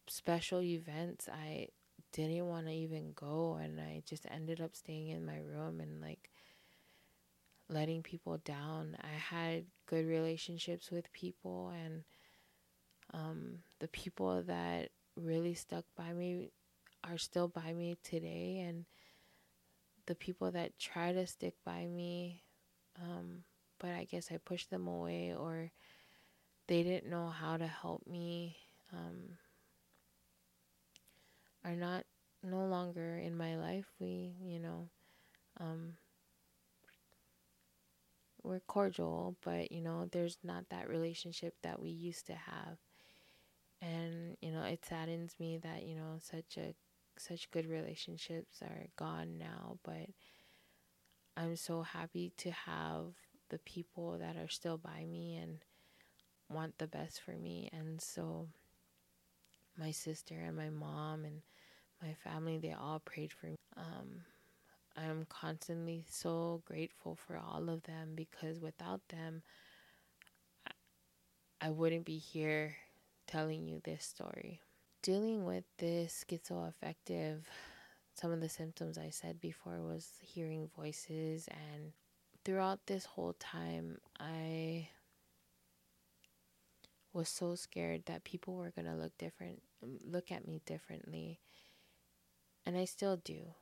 special 0.08 0.62
events 0.62 1.28
I 1.28 1.68
didn't 2.12 2.46
want 2.46 2.66
to 2.66 2.72
even 2.72 3.12
go 3.14 3.58
and 3.62 3.80
I 3.80 4.02
just 4.06 4.26
ended 4.30 4.60
up 4.60 4.74
staying 4.74 5.08
in 5.08 5.24
my 5.24 5.38
room 5.38 5.80
and 5.80 6.00
like 6.00 6.30
letting 7.68 8.02
people 8.02 8.38
down. 8.44 8.96
I 9.02 9.16
had 9.16 9.66
good 9.86 10.06
relationships 10.06 10.90
with 10.90 11.12
people 11.12 11.72
and 11.84 12.04
um, 13.12 13.58
the 13.80 13.88
people 13.88 14.42
that 14.42 14.90
really 15.16 15.54
stuck 15.54 15.84
by 15.96 16.12
me 16.12 16.50
are 17.04 17.18
still 17.18 17.48
by 17.48 17.72
me 17.72 17.96
today 18.02 18.64
and 18.66 18.84
the 20.08 20.16
people 20.16 20.50
that 20.52 20.78
try 20.80 21.12
to 21.12 21.26
stick 21.28 21.54
by 21.64 21.86
me, 21.86 22.44
um, 23.00 23.44
but 23.78 23.92
I 23.92 24.04
guess 24.04 24.30
I 24.32 24.38
pushed 24.38 24.70
them 24.70 24.88
away 24.88 25.34
or 25.34 25.72
they 26.68 26.82
didn't 26.84 27.10
know 27.10 27.28
how 27.30 27.56
to 27.56 27.66
help 27.66 28.06
me, 28.06 28.56
um, 28.92 29.38
are 31.64 31.76
not 31.76 32.04
no 32.42 32.66
longer 32.66 33.18
in 33.18 33.36
my 33.36 33.56
life. 33.56 33.86
We, 34.00 34.34
you 34.42 34.60
know, 34.60 34.88
um, 35.60 35.98
we're 38.42 38.60
cordial, 38.60 39.36
but 39.44 39.72
you 39.72 39.80
know, 39.82 40.08
there's 40.10 40.38
not 40.42 40.68
that 40.70 40.88
relationship 40.88 41.54
that 41.62 41.80
we 41.80 41.90
used 41.90 42.26
to 42.26 42.34
have. 42.34 42.78
And, 43.80 44.36
you 44.40 44.52
know, 44.52 44.64
it 44.64 44.84
saddens 44.84 45.38
me 45.38 45.58
that, 45.58 45.84
you 45.84 45.96
know, 45.96 46.18
such 46.20 46.56
a 46.58 46.74
such 47.20 47.50
good 47.50 47.68
relationships 47.68 48.62
are 48.62 48.86
gone 48.96 49.38
now, 49.38 49.78
but 49.82 50.08
I'm 51.36 51.56
so 51.56 51.82
happy 51.82 52.32
to 52.38 52.50
have 52.50 53.14
the 53.48 53.58
people 53.58 54.18
that 54.18 54.36
are 54.36 54.48
still 54.48 54.76
by 54.76 55.04
me 55.04 55.36
and 55.36 55.58
want 56.50 56.78
the 56.78 56.86
best 56.86 57.20
for 57.20 57.32
me. 57.32 57.68
And 57.72 58.00
so 58.00 58.48
my 59.78 59.90
sister 59.90 60.34
and 60.34 60.56
my 60.56 60.70
mom 60.70 61.24
and 61.24 61.42
my 62.02 62.14
family, 62.14 62.58
they 62.58 62.72
all 62.72 63.00
prayed 63.00 63.32
for 63.32 63.46
me. 63.46 63.56
Um, 63.76 64.22
I'm 64.96 65.26
constantly 65.28 66.04
so 66.10 66.62
grateful 66.66 67.16
for 67.26 67.36
all 67.36 67.68
of 67.68 67.84
them 67.84 68.14
because 68.16 68.58
without 68.58 69.00
them, 69.08 69.42
I 71.60 71.70
wouldn't 71.70 72.04
be 72.04 72.18
here 72.18 72.76
telling 73.26 73.66
you 73.66 73.80
this 73.84 74.04
story 74.04 74.60
dealing 75.02 75.44
with 75.44 75.64
this 75.78 76.24
schizoaffective, 76.28 77.42
some 78.14 78.32
of 78.32 78.40
the 78.40 78.48
symptoms 78.48 78.98
I 78.98 79.10
said 79.10 79.40
before 79.40 79.80
was 79.80 80.08
hearing 80.20 80.70
voices, 80.76 81.48
and 81.48 81.92
throughout 82.44 82.86
this 82.86 83.04
whole 83.04 83.34
time, 83.34 83.98
I 84.18 84.88
was 87.12 87.28
so 87.28 87.54
scared 87.54 88.04
that 88.06 88.24
people 88.24 88.54
were 88.54 88.70
going 88.70 88.86
to 88.86 88.94
look 88.94 89.16
different, 89.18 89.62
look 89.82 90.30
at 90.30 90.46
me 90.46 90.60
differently. 90.66 91.40
And 92.66 92.76
I 92.76 92.84
still 92.84 93.16
do. 93.16 93.54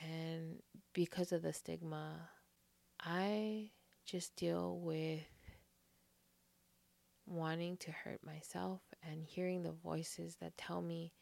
And 0.00 0.62
because 0.92 1.32
of 1.32 1.42
the 1.42 1.52
stigma, 1.52 2.28
I 3.00 3.70
just 4.04 4.36
deal 4.36 4.78
with 4.78 5.26
wanting 7.26 7.76
to 7.78 7.92
hurt 7.92 8.24
myself 8.24 8.80
and 9.02 9.24
hearing 9.24 9.62
the 9.62 9.72
voices 9.72 10.36
that 10.40 10.56
tell 10.56 10.80
me 10.80 11.12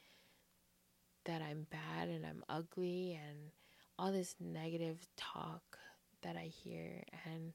that 1.25 1.43
I'm 1.43 1.67
bad 1.71 2.09
and 2.09 2.25
I'm 2.25 2.45
ugly 2.49 3.19
and 3.29 3.51
all 3.99 4.13
this 4.13 4.35
negative 4.41 5.07
talk 5.17 5.79
that 6.23 6.37
I 6.37 6.45
hear 6.45 7.03
and 7.25 7.53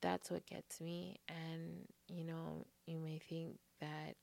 that's 0.00 0.30
what 0.30 0.46
gets 0.46 0.80
me. 0.80 1.20
And 1.28 1.86
you 2.08 2.24
know 2.24 2.66
you 2.86 2.98
may 2.98 3.18
think 3.18 3.58
that 3.80 4.16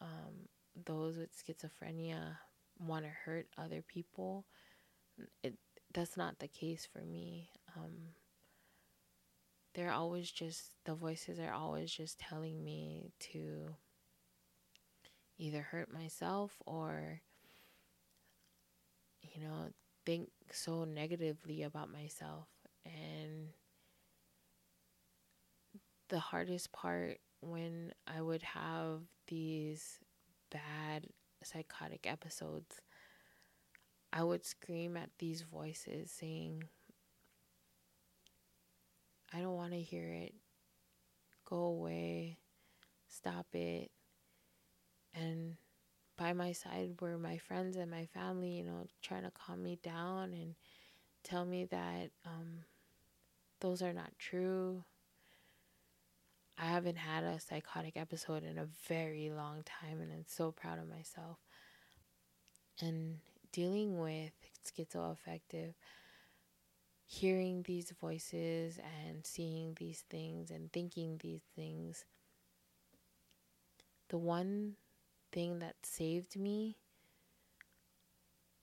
um, 0.00 0.48
those 0.84 1.16
with 1.16 1.30
schizophrenia 1.32 2.36
want 2.78 3.04
to 3.04 3.10
hurt 3.24 3.46
other 3.56 3.82
people. 3.82 4.44
It 5.42 5.54
that's 5.94 6.16
not 6.16 6.38
the 6.38 6.48
case 6.48 6.86
for 6.90 7.00
me. 7.00 7.50
Um, 7.76 7.92
they're 9.74 9.92
always 9.92 10.30
just 10.30 10.72
the 10.84 10.94
voices 10.94 11.38
are 11.38 11.52
always 11.52 11.90
just 11.90 12.18
telling 12.18 12.62
me 12.62 13.12
to 13.18 13.74
either 15.38 15.62
hurt 15.62 15.92
myself 15.92 16.56
or 16.66 17.20
you 19.22 19.42
know 19.42 19.68
think 20.04 20.30
so 20.50 20.84
negatively 20.84 21.62
about 21.62 21.90
myself. 21.90 22.48
And 22.84 23.48
the 26.08 26.18
hardest 26.18 26.72
part 26.72 27.18
when 27.40 27.92
I 28.06 28.20
would 28.20 28.42
have 28.42 29.00
these 29.28 29.98
bad 30.50 31.06
psychotic 31.42 32.06
episodes 32.06 32.80
I 34.12 34.22
would 34.22 34.44
scream 34.44 34.96
at 34.96 35.10
these 35.18 35.42
voices 35.42 36.10
saying 36.10 36.64
I 39.34 39.40
don't 39.40 39.56
want 39.56 39.72
to 39.72 39.80
hear 39.80 40.08
it. 40.08 40.34
Go 41.44 41.56
away. 41.56 42.38
Stop 43.08 43.46
it. 43.54 43.90
And 45.14 45.56
by 46.16 46.32
my 46.32 46.52
side 46.52 47.00
were 47.00 47.18
my 47.18 47.38
friends 47.38 47.76
and 47.76 47.90
my 47.90 48.06
family, 48.06 48.50
you 48.50 48.64
know, 48.64 48.86
trying 49.02 49.24
to 49.24 49.30
calm 49.30 49.62
me 49.62 49.78
down 49.82 50.32
and 50.32 50.54
tell 51.22 51.44
me 51.44 51.64
that 51.66 52.10
um, 52.26 52.64
those 53.60 53.82
are 53.82 53.92
not 53.92 54.12
true. 54.18 54.84
I 56.58 56.66
haven't 56.66 56.96
had 56.96 57.24
a 57.24 57.40
psychotic 57.40 57.96
episode 57.96 58.44
in 58.44 58.58
a 58.58 58.68
very 58.88 59.30
long 59.30 59.62
time, 59.64 60.00
and 60.00 60.12
I'm 60.12 60.24
so 60.26 60.52
proud 60.52 60.78
of 60.78 60.88
myself. 60.88 61.38
And 62.80 63.18
dealing 63.52 63.98
with 63.98 64.32
schizoaffective, 64.64 65.74
hearing 67.12 67.62
these 67.64 67.92
voices 68.00 68.78
and 69.06 69.26
seeing 69.26 69.76
these 69.78 70.02
things 70.08 70.50
and 70.50 70.72
thinking 70.72 71.18
these 71.22 71.42
things, 71.54 72.06
the 74.08 74.16
one 74.16 74.72
thing 75.30 75.58
that 75.58 75.74
saved 75.82 76.38
me 76.38 76.78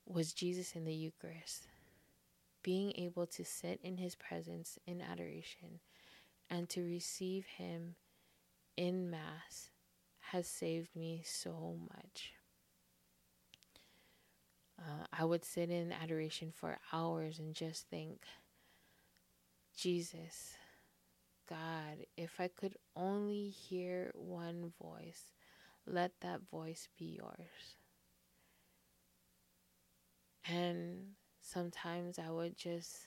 was 0.08 0.34
Jesus 0.34 0.76
in 0.76 0.84
the 0.84 0.94
Eucharist. 0.94 1.68
Being 2.64 2.92
able 2.96 3.28
to 3.28 3.46
sit 3.46 3.80
in 3.84 3.98
his 3.98 4.16
presence 4.16 4.80
in 4.88 5.00
adoration 5.00 5.80
and 6.50 6.68
to 6.70 6.82
receive 6.82 7.46
him 7.46 7.96
in 8.76 9.12
Mass 9.12 9.70
has 10.32 10.48
saved 10.48 10.96
me 10.96 11.22
so 11.24 11.78
much. 11.80 12.34
I 15.20 15.26
would 15.26 15.44
sit 15.44 15.70
in 15.70 15.92
adoration 15.92 16.54
for 16.56 16.78
hours 16.94 17.40
and 17.40 17.54
just 17.54 17.90
think, 17.90 18.24
Jesus, 19.78 20.54
God, 21.50 22.06
if 22.16 22.40
I 22.40 22.48
could 22.48 22.78
only 22.96 23.50
hear 23.50 24.14
one 24.16 24.72
voice, 24.82 25.24
let 25.86 26.14
that 26.22 26.40
voice 26.50 26.88
be 26.98 27.18
yours. 27.18 27.76
And 30.48 31.00
sometimes 31.42 32.18
I 32.18 32.32
would 32.32 32.56
just 32.56 33.00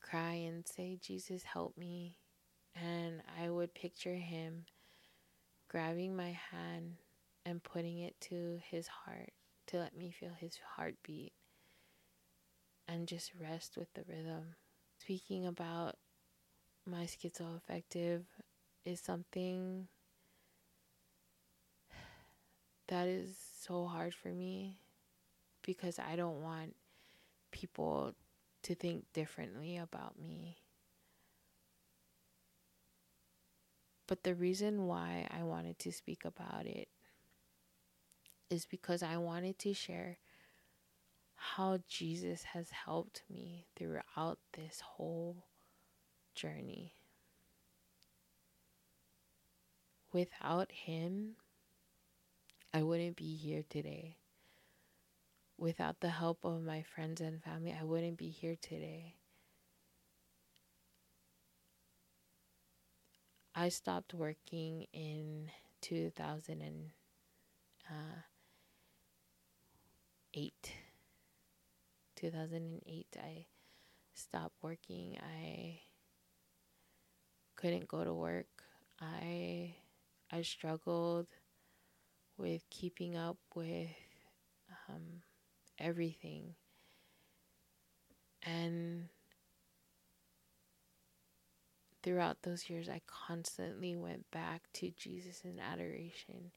cry 0.00 0.32
and 0.32 0.66
say, 0.66 0.98
Jesus, 1.02 1.42
help 1.42 1.76
me. 1.76 2.16
And 2.74 3.20
I 3.38 3.50
would 3.50 3.74
picture 3.74 4.14
him 4.14 4.64
grabbing 5.68 6.16
my 6.16 6.38
hand 6.50 6.94
and 7.44 7.62
putting 7.62 7.98
it 7.98 8.18
to 8.22 8.58
his 8.70 8.86
heart 8.86 9.34
to 9.68 9.78
let 9.78 9.96
me 9.96 10.10
feel 10.10 10.32
his 10.38 10.58
heartbeat 10.76 11.32
and 12.88 13.08
just 13.08 13.32
rest 13.40 13.76
with 13.76 13.92
the 13.94 14.02
rhythm. 14.08 14.56
Speaking 15.00 15.46
about 15.46 15.96
my 16.86 17.04
schizoaffective 17.04 18.22
is 18.84 19.00
something 19.00 19.88
that 22.88 23.06
is 23.06 23.36
so 23.60 23.86
hard 23.86 24.14
for 24.14 24.28
me 24.28 24.78
because 25.62 25.98
I 25.98 26.16
don't 26.16 26.42
want 26.42 26.74
people 27.52 28.14
to 28.64 28.74
think 28.74 29.04
differently 29.12 29.76
about 29.76 30.18
me. 30.18 30.56
But 34.06 34.24
the 34.24 34.34
reason 34.34 34.86
why 34.86 35.26
I 35.30 35.42
wanted 35.42 35.78
to 35.80 35.92
speak 35.92 36.24
about 36.24 36.66
it 36.66 36.88
is 38.52 38.66
because 38.66 39.02
I 39.02 39.16
wanted 39.16 39.58
to 39.60 39.72
share 39.72 40.18
how 41.34 41.78
Jesus 41.88 42.42
has 42.52 42.68
helped 42.70 43.22
me 43.30 43.64
throughout 43.74 44.38
this 44.52 44.80
whole 44.80 45.46
journey. 46.34 46.92
Without 50.12 50.70
Him, 50.70 51.36
I 52.74 52.82
wouldn't 52.82 53.16
be 53.16 53.34
here 53.36 53.64
today. 53.70 54.18
Without 55.56 56.00
the 56.00 56.10
help 56.10 56.44
of 56.44 56.62
my 56.62 56.82
friends 56.82 57.22
and 57.22 57.42
family, 57.42 57.74
I 57.78 57.84
wouldn't 57.84 58.18
be 58.18 58.28
here 58.28 58.56
today. 58.60 59.14
I 63.54 63.70
stopped 63.70 64.12
working 64.12 64.88
in 64.92 65.50
2008. 65.80 66.92
Uh, 67.88 68.22
2008, 72.16 73.06
I 73.22 73.46
stopped 74.14 74.54
working. 74.62 75.18
I 75.20 75.80
couldn't 77.56 77.88
go 77.88 78.04
to 78.04 78.14
work. 78.14 78.46
I 79.00 79.74
I 80.30 80.42
struggled 80.42 81.26
with 82.38 82.62
keeping 82.70 83.16
up 83.16 83.36
with 83.54 83.90
um, 84.88 85.22
everything. 85.78 86.54
And 88.42 89.08
throughout 92.02 92.42
those 92.42 92.70
years, 92.70 92.88
I 92.88 93.02
constantly 93.06 93.94
went 93.96 94.30
back 94.30 94.62
to 94.74 94.90
Jesus 94.90 95.42
in 95.44 95.60
adoration 95.60 96.50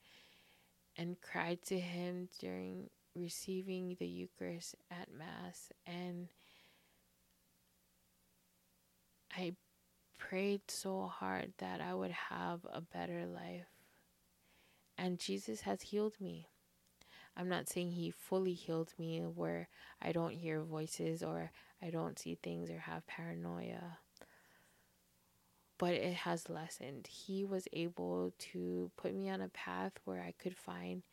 and 0.97 1.19
cried 1.21 1.61
to 1.63 1.79
Him 1.79 2.29
during 2.39 2.89
receiving 3.15 3.95
the 3.99 4.07
Eucharist 4.07 4.75
at 4.91 5.09
Mass. 5.11 5.69
And 5.85 6.27
I 9.35 9.55
prayed 10.17 10.61
so 10.67 11.03
hard 11.07 11.53
that 11.59 11.81
I 11.81 11.93
would 11.93 12.11
have 12.11 12.61
a 12.71 12.81
better 12.81 13.25
life. 13.25 13.67
And 14.97 15.19
Jesus 15.19 15.61
has 15.61 15.81
healed 15.81 16.15
me. 16.19 16.47
I'm 17.37 17.49
not 17.49 17.67
saying 17.67 17.91
he 17.91 18.11
fully 18.11 18.53
healed 18.53 18.93
me 18.97 19.19
where 19.19 19.67
I 20.01 20.13
don't 20.13 20.31
hear 20.31 20.61
voices 20.61 21.21
or 21.21 21.51
I 21.81 21.89
don't 21.89 22.17
see 22.17 22.37
things 22.41 22.69
or 22.69 22.79
have 22.79 23.05
paranoia. 23.07 23.97
But 25.77 25.95
it 25.95 26.13
has 26.13 26.49
lessened. 26.49 27.07
He 27.07 27.43
was 27.43 27.67
able 27.73 28.31
to 28.53 28.89
put 28.95 29.13
me 29.13 29.29
on 29.29 29.41
a 29.41 29.49
path 29.49 29.91
where 30.05 30.21
I 30.21 30.33
could 30.41 30.55
find 30.55 31.03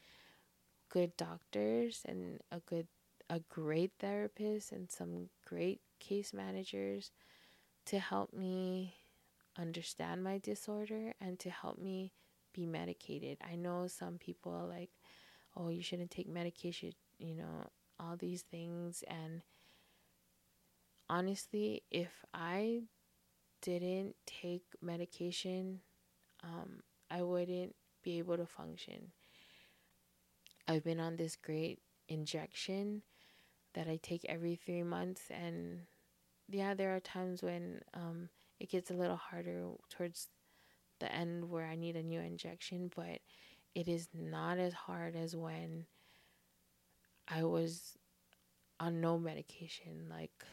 good 0.92 1.16
doctors 1.16 2.02
and 2.06 2.38
a 2.52 2.60
good 2.60 2.86
a 3.30 3.40
great 3.48 3.92
therapist 3.98 4.72
and 4.72 4.90
some 4.90 5.30
great 5.48 5.80
case 5.98 6.34
managers 6.34 7.12
to 7.86 7.98
help 7.98 8.34
me 8.34 8.94
understand 9.58 10.22
my 10.22 10.36
disorder 10.36 11.14
and 11.18 11.38
to 11.38 11.48
help 11.48 11.78
me 11.78 12.12
be 12.52 12.66
medicated. 12.66 13.38
I 13.42 13.56
know 13.56 13.86
some 13.86 14.18
people 14.18 14.52
are 14.52 14.66
like, 14.66 14.90
oh, 15.56 15.70
you 15.70 15.82
shouldn't 15.82 16.10
take 16.10 16.28
medication, 16.28 16.92
you 17.18 17.34
know, 17.34 17.68
all 17.98 18.16
these 18.18 18.42
things. 18.42 19.02
And 19.08 19.40
honestly, 21.08 21.84
if 21.90 22.12
I 22.34 22.82
didn't 23.62 24.16
take 24.26 24.64
medication, 24.82 25.80
um, 26.44 26.82
I 27.10 27.22
wouldn't 27.22 27.74
be 28.02 28.18
able 28.18 28.36
to 28.36 28.46
function. 28.46 29.12
I've 30.68 30.84
been 30.84 31.00
on 31.00 31.16
this 31.16 31.36
great 31.36 31.80
injection 32.08 33.02
that 33.74 33.88
I 33.88 33.98
take 34.02 34.24
every 34.26 34.56
three 34.56 34.82
months, 34.82 35.22
and 35.30 35.80
yeah, 36.48 36.74
there 36.74 36.94
are 36.94 37.00
times 37.00 37.42
when 37.42 37.80
um, 37.94 38.28
it 38.60 38.70
gets 38.70 38.90
a 38.90 38.94
little 38.94 39.16
harder 39.16 39.64
towards 39.90 40.28
the 41.00 41.12
end 41.12 41.50
where 41.50 41.66
I 41.66 41.74
need 41.74 41.96
a 41.96 42.02
new 42.02 42.20
injection, 42.20 42.90
but 42.94 43.20
it 43.74 43.88
is 43.88 44.08
not 44.14 44.58
as 44.58 44.72
hard 44.72 45.16
as 45.16 45.34
when 45.34 45.86
I 47.26 47.44
was 47.44 47.96
on 48.78 49.00
no 49.00 49.18
medication. 49.18 50.06
Like, 50.10 50.44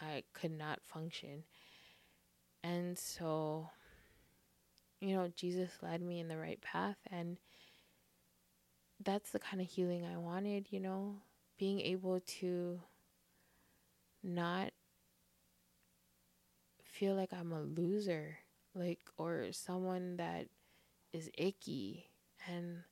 I 0.00 0.22
could 0.32 0.52
not 0.52 0.80
function. 0.84 1.44
And 2.62 2.98
so, 2.98 3.70
you 5.00 5.14
know, 5.16 5.30
Jesus 5.34 5.70
led 5.82 6.00
me 6.00 6.20
in 6.20 6.28
the 6.28 6.38
right 6.38 6.60
path. 6.60 6.96
And 7.10 7.38
that's 9.04 9.30
the 9.30 9.38
kind 9.38 9.60
of 9.60 9.68
healing 9.68 10.04
I 10.04 10.16
wanted, 10.16 10.66
you 10.70 10.80
know, 10.80 11.16
being 11.58 11.80
able 11.80 12.20
to 12.40 12.80
not 14.22 14.72
feel 16.84 17.14
like 17.14 17.32
I'm 17.32 17.52
a 17.52 17.62
loser, 17.62 18.38
like, 18.74 19.00
or 19.16 19.46
someone 19.52 20.16
that 20.16 20.46
is 21.12 21.30
icky. 21.38 22.08
And 22.48 22.82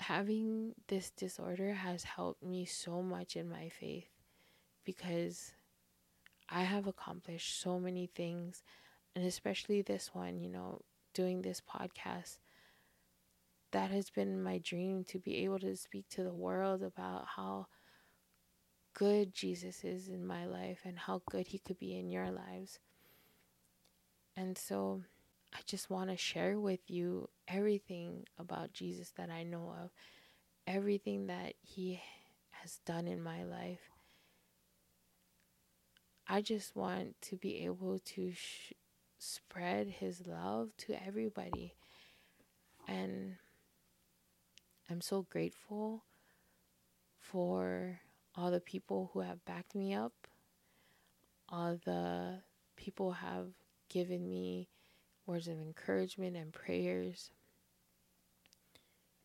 having 0.00 0.74
this 0.86 1.10
disorder 1.10 1.74
has 1.74 2.04
helped 2.04 2.42
me 2.42 2.64
so 2.64 3.02
much 3.02 3.36
in 3.36 3.48
my 3.48 3.68
faith 3.68 4.08
because 4.84 5.52
I 6.48 6.62
have 6.62 6.86
accomplished 6.86 7.60
so 7.60 7.78
many 7.78 8.06
things, 8.06 8.62
and 9.14 9.24
especially 9.24 9.82
this 9.82 10.14
one, 10.14 10.40
you 10.40 10.48
know, 10.48 10.80
doing 11.12 11.42
this 11.42 11.60
podcast. 11.60 12.38
That 13.72 13.90
has 13.90 14.10
been 14.10 14.42
my 14.42 14.58
dream 14.58 15.04
to 15.08 15.18
be 15.18 15.44
able 15.44 15.58
to 15.60 15.76
speak 15.76 16.08
to 16.10 16.22
the 16.22 16.32
world 16.32 16.82
about 16.82 17.26
how 17.36 17.66
good 18.94 19.34
Jesus 19.34 19.84
is 19.84 20.08
in 20.08 20.26
my 20.26 20.46
life 20.46 20.80
and 20.84 20.98
how 20.98 21.22
good 21.30 21.46
he 21.46 21.58
could 21.58 21.78
be 21.78 21.98
in 21.98 22.10
your 22.10 22.30
lives. 22.30 22.78
And 24.36 24.56
so 24.56 25.02
I 25.52 25.58
just 25.66 25.90
want 25.90 26.10
to 26.10 26.16
share 26.16 26.58
with 26.58 26.80
you 26.88 27.28
everything 27.46 28.24
about 28.38 28.72
Jesus 28.72 29.12
that 29.16 29.30
I 29.30 29.42
know 29.42 29.74
of, 29.82 29.90
everything 30.66 31.26
that 31.26 31.54
he 31.60 32.00
has 32.50 32.80
done 32.84 33.06
in 33.06 33.22
my 33.22 33.44
life. 33.44 33.80
I 36.26 36.42
just 36.42 36.76
want 36.76 37.20
to 37.22 37.36
be 37.36 37.64
able 37.64 38.00
to 38.00 38.32
sh- 38.32 38.72
spread 39.18 39.88
his 39.88 40.26
love 40.26 40.70
to 40.78 41.02
everybody. 41.06 41.74
And 42.86 43.36
I'm 44.90 45.00
so 45.00 45.26
grateful 45.28 46.04
for 47.18 48.00
all 48.34 48.50
the 48.50 48.60
people 48.60 49.10
who 49.12 49.20
have 49.20 49.44
backed 49.44 49.74
me 49.74 49.94
up, 49.94 50.12
all 51.48 51.78
the 51.84 52.40
people 52.76 53.12
have 53.12 53.48
given 53.88 54.28
me 54.28 54.68
words 55.26 55.48
of 55.48 55.58
encouragement 55.58 56.36
and 56.36 56.52
prayers. 56.52 57.30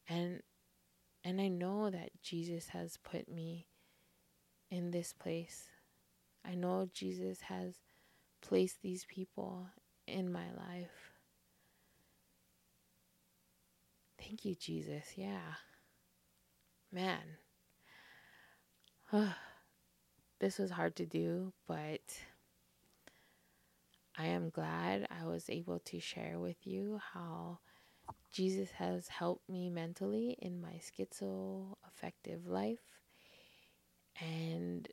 And 0.07 0.41
and 1.23 1.39
I 1.39 1.47
know 1.47 1.89
that 1.89 2.09
Jesus 2.21 2.69
has 2.69 2.97
put 2.97 3.29
me 3.29 3.67
in 4.69 4.91
this 4.91 5.13
place 5.13 5.69
I 6.45 6.55
know 6.55 6.89
Jesus 6.93 7.41
has 7.41 7.75
placed 8.41 8.81
these 8.81 9.05
people 9.05 9.67
in 10.07 10.31
my 10.31 10.51
life. 10.57 11.12
Thank 14.33 14.45
you, 14.45 14.55
Jesus. 14.55 15.13
Yeah. 15.15 15.53
Man. 16.91 17.21
this 20.39 20.57
was 20.57 20.71
hard 20.71 20.95
to 20.95 21.05
do, 21.05 21.53
but 21.67 22.01
I 24.17 24.25
am 24.25 24.49
glad 24.49 25.05
I 25.11 25.27
was 25.27 25.51
able 25.51 25.77
to 25.81 25.99
share 25.99 26.39
with 26.39 26.65
you 26.65 26.99
how 27.13 27.59
Jesus 28.31 28.71
has 28.71 29.07
helped 29.07 29.47
me 29.47 29.69
mentally 29.69 30.35
in 30.41 30.59
my 30.59 30.81
schizoaffective 30.81 32.47
life. 32.47 32.81
And 34.19 34.89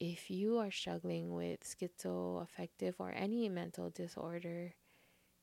if 0.00 0.28
you 0.28 0.58
are 0.58 0.72
struggling 0.72 1.32
with 1.32 1.60
schizoaffective 1.60 2.94
or 2.98 3.12
any 3.14 3.48
mental 3.48 3.90
disorder, 3.90 4.74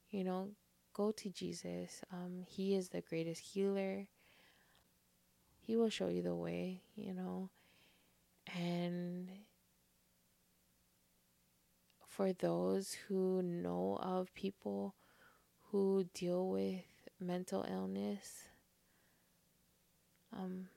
you 0.09 0.25
know, 0.25 0.49
go 0.93 1.11
to 1.11 1.29
Jesus. 1.29 2.01
Um, 2.11 2.43
he 2.47 2.75
is 2.75 2.89
the 2.89 3.01
greatest 3.01 3.41
healer. 3.41 4.07
He 5.59 5.75
will 5.75 5.89
show 5.89 6.07
you 6.07 6.21
the 6.21 6.35
way, 6.35 6.81
you 6.95 7.13
know. 7.13 7.49
And 8.57 9.29
for 12.07 12.33
those 12.33 12.93
who 13.07 13.41
know 13.41 13.97
of 14.01 14.33
people 14.33 14.95
who 15.71 16.05
deal 16.13 16.49
with 16.49 16.81
mental 17.19 17.65
illness, 17.69 18.45
um, 20.35 20.67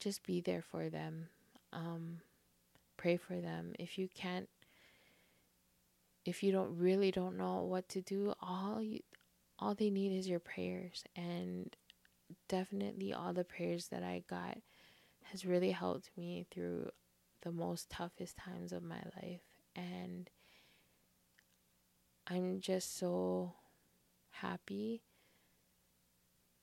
just 0.00 0.24
be 0.24 0.40
there 0.40 0.62
for 0.62 0.88
them. 0.88 1.28
Um, 1.72 2.20
pray 2.96 3.16
for 3.16 3.40
them. 3.40 3.72
If 3.78 3.98
you 3.98 4.08
can't, 4.14 4.48
if 6.24 6.42
you 6.42 6.52
don't 6.52 6.76
really 6.78 7.10
don't 7.10 7.36
know 7.36 7.62
what 7.62 7.88
to 7.90 8.00
do, 8.00 8.34
all 8.40 8.82
you, 8.82 9.00
all 9.58 9.74
they 9.74 9.90
need 9.90 10.16
is 10.16 10.28
your 10.28 10.40
prayers, 10.40 11.04
and 11.16 11.74
definitely 12.48 13.12
all 13.12 13.32
the 13.32 13.44
prayers 13.44 13.88
that 13.88 14.02
I 14.02 14.22
got 14.28 14.58
has 15.24 15.44
really 15.44 15.70
helped 15.70 16.10
me 16.16 16.46
through 16.50 16.90
the 17.42 17.52
most 17.52 17.90
toughest 17.90 18.36
times 18.36 18.72
of 18.72 18.82
my 18.82 19.02
life, 19.16 19.42
and 19.74 20.30
I'm 22.26 22.60
just 22.60 22.96
so 22.98 23.54
happy 24.30 25.02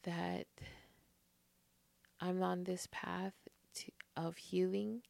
that 0.04 0.48
I'm 2.22 2.42
on 2.42 2.64
this 2.64 2.88
path 2.92 3.34
to, 3.76 3.92
of 4.16 4.38
healing. 4.38 5.02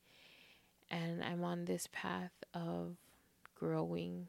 And 0.91 1.23
I'm 1.23 1.43
on 1.43 1.65
this 1.65 1.88
path 1.91 2.31
of 2.51 2.95
growing. 3.53 4.27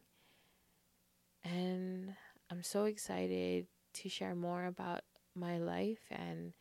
And 1.45 2.15
I'm 2.51 2.63
so 2.63 2.85
excited 2.85 3.67
to 3.95 4.09
share 4.09 4.35
more 4.35 4.67
about 4.67 5.01
my 5.35 5.59
life 5.59 6.01
and 6.11 6.53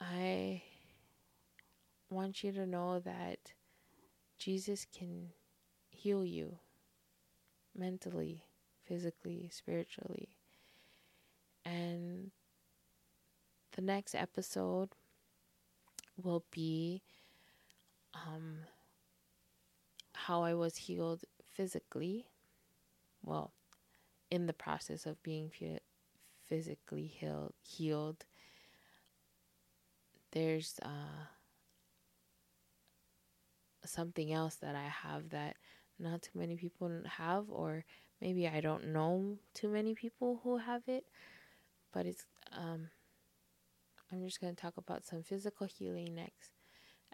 I 0.00 0.62
want 2.10 2.44
you 2.44 2.52
to 2.52 2.66
know 2.66 3.00
that 3.00 3.38
Jesus 4.38 4.86
can 4.96 5.30
heal 5.88 6.24
you 6.24 6.58
mentally, 7.74 8.44
physically, 8.84 9.48
spiritually. 9.52 10.36
And 11.64 12.30
the 13.72 13.82
next 13.82 14.14
episode 14.14 14.90
will 16.22 16.44
be 16.50 17.02
um, 18.14 18.58
how 20.12 20.42
I 20.42 20.54
was 20.54 20.76
healed 20.76 21.24
physically. 21.52 22.26
Well, 23.24 23.52
in 24.30 24.46
the 24.46 24.52
process 24.52 25.06
of 25.06 25.22
being 25.22 25.50
physically 26.48 27.06
healed, 27.06 27.54
healed 27.62 28.24
there's 30.32 30.74
uh, 30.82 31.26
something 33.84 34.32
else 34.32 34.56
that 34.56 34.74
I 34.74 34.88
have 34.88 35.30
that 35.30 35.56
not 35.98 36.22
too 36.22 36.38
many 36.38 36.56
people 36.56 36.90
have, 37.06 37.44
or 37.50 37.84
maybe 38.20 38.48
I 38.48 38.60
don't 38.60 38.88
know 38.88 39.38
too 39.54 39.68
many 39.68 39.94
people 39.94 40.40
who 40.42 40.58
have 40.58 40.82
it, 40.88 41.04
but 41.92 42.06
it's 42.06 42.26
um, 42.52 42.88
I'm 44.12 44.24
just 44.24 44.40
going 44.40 44.54
to 44.54 44.60
talk 44.60 44.76
about 44.76 45.04
some 45.04 45.22
physical 45.22 45.66
healing 45.66 46.14
next 46.14 46.52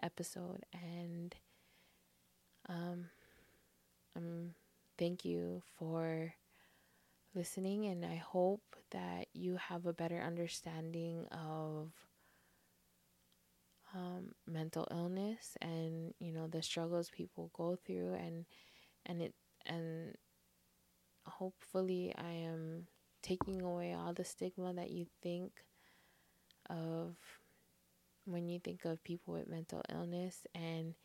episode. 0.01 0.65
And 0.73 1.35
um, 2.69 3.09
um, 4.15 4.51
thank 5.01 5.25
you 5.25 5.63
for 5.79 6.35
listening. 7.35 7.85
And 7.87 8.05
I 8.05 8.17
hope 8.17 8.61
that 8.91 9.27
you 9.33 9.57
have 9.57 9.85
a 9.85 9.93
better 9.93 10.21
understanding 10.21 11.27
of 11.31 11.91
um, 13.95 14.33
mental 14.47 14.87
illness 14.91 15.57
and 15.61 16.13
you 16.19 16.31
know 16.31 16.47
the 16.47 16.63
struggles 16.63 17.09
people 17.09 17.51
go 17.53 17.77
through 17.85 18.13
and 18.13 18.45
and 19.05 19.21
it 19.21 19.33
and 19.65 20.15
hopefully 21.25 22.13
I 22.17 22.31
am 22.31 22.87
taking 23.21 23.61
away 23.61 23.93
all 23.93 24.13
the 24.13 24.23
stigma 24.23 24.73
that 24.73 24.91
you 24.91 25.07
think 25.21 25.51
of 26.69 27.15
when 28.25 28.49
you 28.49 28.59
think 28.59 28.85
of 28.85 29.03
people 29.03 29.33
with 29.33 29.49
mental 29.49 29.81
illness. 29.93 30.45
And 30.55 30.95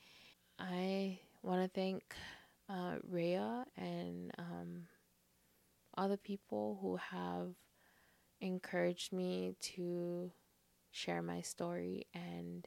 I 0.58 1.18
want 1.42 1.62
to 1.62 1.80
thank 1.80 2.14
uh, 2.68 2.96
Rhea 3.08 3.64
and 3.76 4.32
um, 4.38 4.86
the 6.08 6.18
people 6.18 6.78
who 6.80 6.96
have 6.96 7.54
encouraged 8.40 9.12
me 9.12 9.56
to 9.60 10.30
share 10.90 11.22
my 11.22 11.40
story 11.40 12.06
and 12.14 12.66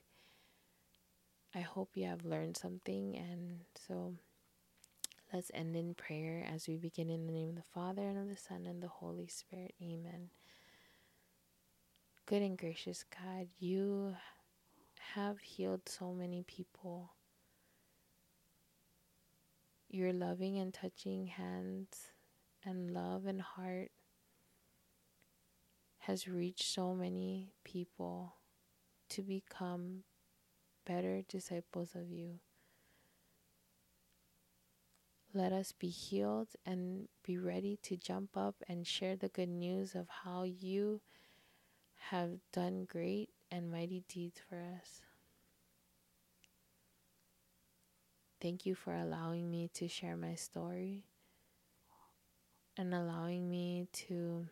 I 1.53 1.61
hope 1.61 1.91
you 1.95 2.05
have 2.05 2.25
learned 2.25 2.57
something. 2.57 3.15
And 3.17 3.61
so 3.87 4.15
let's 5.33 5.51
end 5.53 5.75
in 5.75 5.95
prayer 5.95 6.45
as 6.53 6.67
we 6.67 6.77
begin 6.77 7.09
in 7.09 7.25
the 7.25 7.33
name 7.33 7.49
of 7.49 7.55
the 7.55 7.63
Father, 7.73 8.03
and 8.03 8.17
of 8.17 8.29
the 8.29 8.37
Son, 8.37 8.65
and 8.67 8.81
the 8.81 8.87
Holy 8.87 9.27
Spirit. 9.27 9.73
Amen. 9.81 10.29
Good 12.25 12.43
and 12.43 12.57
gracious 12.57 13.03
God, 13.03 13.47
you 13.57 14.15
have 15.15 15.39
healed 15.39 15.81
so 15.89 16.13
many 16.13 16.43
people. 16.43 17.13
Your 19.89 20.13
loving 20.13 20.59
and 20.59 20.71
touching 20.71 21.25
hands 21.27 22.11
and 22.63 22.93
love 22.93 23.25
and 23.25 23.41
heart 23.41 23.89
has 25.99 26.27
reached 26.27 26.63
so 26.63 26.93
many 26.93 27.53
people 27.63 28.35
to 29.09 29.23
become 29.23 30.03
better 30.85 31.23
disciples 31.27 31.95
of 31.95 32.11
you. 32.11 32.39
Let 35.33 35.51
us 35.51 35.71
be 35.71 35.89
healed 35.89 36.49
and 36.65 37.07
be 37.23 37.37
ready 37.37 37.77
to 37.83 37.97
jump 37.97 38.37
up 38.37 38.55
and 38.67 38.85
share 38.85 39.15
the 39.15 39.29
good 39.29 39.49
news 39.49 39.95
of 39.95 40.07
how 40.23 40.43
you 40.43 41.01
have 42.09 42.39
done 42.51 42.85
great 42.85 43.29
and 43.51 43.71
mighty 43.71 44.03
deeds 44.07 44.39
for 44.47 44.57
us. 44.57 45.01
Thank 48.41 48.65
you 48.65 48.75
for 48.75 48.93
allowing 48.93 49.49
me 49.51 49.69
to 49.73 49.87
share 49.87 50.15
my 50.15 50.35
story 50.35 51.03
and 52.77 52.93
allowing 52.93 53.49
me 53.49 53.87
to 53.91 54.47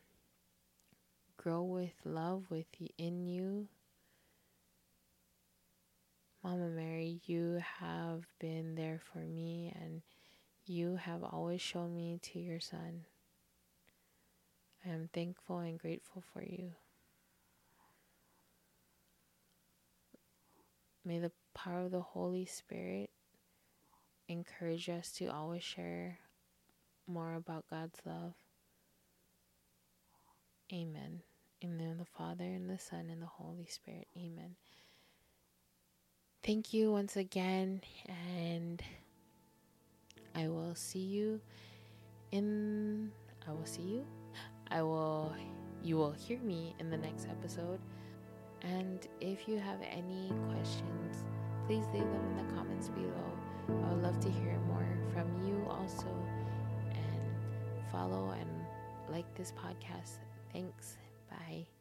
grow 1.37 1.63
with 1.63 1.93
love 2.03 2.45
within 2.49 3.27
you 3.27 3.69
Mama 6.47 6.69
Mary, 6.69 7.19
you 7.25 7.61
have 7.79 8.25
been 8.39 8.75
there 8.75 9.01
for 9.11 9.19
me 9.19 9.73
and 9.81 10.01
you 10.65 10.95
have 10.95 11.21
always 11.21 11.59
shown 11.59 11.93
me 11.93 12.19
to 12.21 12.39
your 12.39 12.61
son. 12.61 13.03
I 14.85 14.89
am 14.91 15.09
thankful 15.11 15.59
and 15.59 15.77
grateful 15.77 16.23
for 16.31 16.41
you. 16.41 16.71
May 21.03 21.19
the 21.19 21.33
power 21.53 21.81
of 21.81 21.91
the 21.91 21.99
Holy 21.99 22.45
Spirit 22.45 23.09
encourage 24.27 24.89
us 24.89 25.11
to 25.13 25.27
always 25.27 25.63
share 25.63 26.19
more 27.07 27.35
about 27.35 27.65
God's 27.69 27.99
love. 28.05 28.33
Amen. 30.71 31.21
In 31.61 31.77
the 31.77 31.83
name 31.83 31.91
of 31.91 31.97
the 31.97 32.05
Father, 32.05 32.43
and 32.43 32.69
the 32.69 32.77
Son, 32.77 33.09
and 33.09 33.21
the 33.21 33.25
Holy 33.25 33.65
Spirit. 33.65 34.07
Amen 34.17 34.55
thank 36.47 36.73
you 36.73 36.89
once 36.93 37.17
again, 37.17 37.81
and 38.07 38.81
I 40.33 40.47
will 40.47 40.75
see 40.75 40.99
you 40.99 41.41
in. 42.31 43.11
I 43.45 43.51
will 43.51 43.65
see 43.65 43.81
you. 43.81 44.05
I 44.71 44.81
will. 44.81 45.35
You 45.83 45.97
will 45.97 46.13
hear 46.13 46.39
me 46.39 46.73
in 46.79 46.89
the 46.89 46.97
next 46.97 47.27
episode. 47.27 47.79
And 48.61 49.05
if 49.19 49.47
you 49.47 49.59
have 49.59 49.79
any 49.91 50.31
questions, 50.49 51.25
please 51.67 51.85
leave 51.93 52.03
them 52.03 52.25
in 52.31 52.47
the 52.47 52.53
comments 52.53 52.87
below. 52.89 53.37
I 53.69 53.93
would 53.93 54.03
love 54.03 54.19
to 54.21 54.29
hear 54.29 54.57
more 54.67 54.87
from 55.13 55.27
you 55.45 55.65
also. 55.69 56.07
And 56.91 57.91
follow 57.91 58.31
and 58.31 58.49
like 59.09 59.31
this 59.35 59.51
podcast. 59.51 60.17
Thanks. 60.53 60.97
Bye. 61.29 61.76